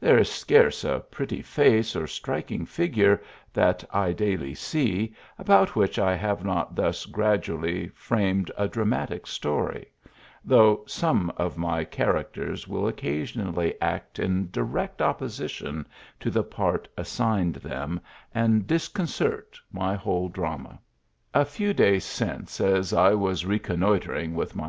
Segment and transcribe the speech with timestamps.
[0.00, 3.22] There is scarce a pretty face or striking figure
[3.54, 9.86] that I daily see, about which I have not thus gradually framed a dramatic story;
[10.44, 15.86] though some of my characters will occasionally act in direct opposition
[16.18, 18.00] to the part assigned them,
[18.34, 20.80] and disconcert my whole drama.
[21.32, 24.66] A few clays since as I was reconnoitring with my